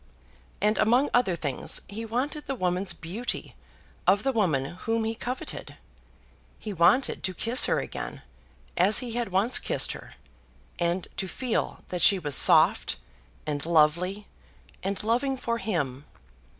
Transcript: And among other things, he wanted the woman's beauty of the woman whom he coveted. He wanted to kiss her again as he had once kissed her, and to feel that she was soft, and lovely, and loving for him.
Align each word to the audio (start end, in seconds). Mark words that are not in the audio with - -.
And 0.61 0.79
among 0.79 1.11
other 1.13 1.35
things, 1.35 1.81
he 1.87 2.05
wanted 2.05 2.47
the 2.47 2.55
woman's 2.55 2.91
beauty 2.91 3.53
of 4.07 4.23
the 4.23 4.31
woman 4.31 4.65
whom 4.89 5.03
he 5.03 5.13
coveted. 5.13 5.77
He 6.57 6.73
wanted 6.73 7.21
to 7.21 7.35
kiss 7.35 7.67
her 7.67 7.79
again 7.79 8.23
as 8.75 8.97
he 8.97 9.11
had 9.11 9.29
once 9.31 9.59
kissed 9.59 9.91
her, 9.91 10.13
and 10.79 11.07
to 11.17 11.27
feel 11.27 11.83
that 11.89 12.01
she 12.01 12.17
was 12.17 12.33
soft, 12.33 12.95
and 13.45 13.63
lovely, 13.63 14.25
and 14.81 15.03
loving 15.03 15.37
for 15.37 15.59
him. 15.59 16.05